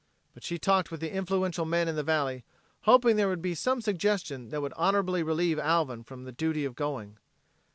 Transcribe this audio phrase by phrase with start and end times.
[0.33, 2.43] But she talked with the influential men in the valley
[2.85, 6.73] hoping there would be some suggestion that would honorably relieve Alvin from the duty of
[6.73, 7.19] going.